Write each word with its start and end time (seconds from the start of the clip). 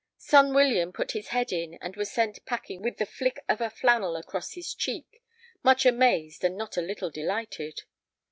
Son 0.17 0.51
William 0.55 0.91
put 0.91 1.11
his 1.11 1.27
head 1.27 1.51
in, 1.51 1.75
and 1.75 1.95
was 1.95 2.09
sent 2.09 2.43
packing 2.47 2.81
with 2.81 2.97
the 2.97 3.05
flick 3.05 3.37
of 3.47 3.61
a 3.61 3.69
flannel 3.69 4.15
across 4.15 4.53
his 4.53 4.73
cheek, 4.73 5.21
much 5.61 5.85
amazed 5.85 6.43
and 6.43 6.57
not 6.57 6.75
a 6.75 6.81
little 6.81 7.11
delighted. 7.11 7.81